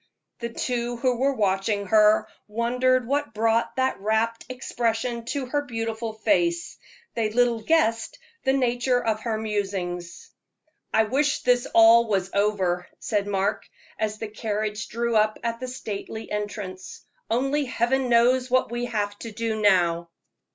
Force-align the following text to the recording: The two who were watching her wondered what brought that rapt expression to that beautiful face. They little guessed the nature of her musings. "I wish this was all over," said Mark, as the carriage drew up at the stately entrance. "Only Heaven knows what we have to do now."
The 0.39 0.49
two 0.49 0.95
who 0.97 1.17
were 1.17 1.35
watching 1.35 1.85
her 1.85 2.27
wondered 2.47 3.05
what 3.05 3.35
brought 3.35 3.75
that 3.75 3.99
rapt 3.99 4.45
expression 4.49 5.25
to 5.25 5.45
that 5.45 5.67
beautiful 5.67 6.13
face. 6.13 6.79
They 7.13 7.29
little 7.29 7.61
guessed 7.61 8.17
the 8.43 8.53
nature 8.53 8.99
of 8.99 9.19
her 9.19 9.37
musings. 9.37 10.31
"I 10.91 11.03
wish 11.03 11.43
this 11.43 11.67
was 11.75 12.29
all 12.33 12.41
over," 12.41 12.87
said 12.97 13.27
Mark, 13.27 13.69
as 13.99 14.17
the 14.17 14.27
carriage 14.27 14.87
drew 14.87 15.15
up 15.15 15.37
at 15.43 15.59
the 15.59 15.67
stately 15.67 16.31
entrance. 16.31 17.03
"Only 17.29 17.65
Heaven 17.65 18.09
knows 18.09 18.49
what 18.49 18.71
we 18.71 18.85
have 18.85 19.15
to 19.19 19.31
do 19.31 19.61
now." 19.61 20.09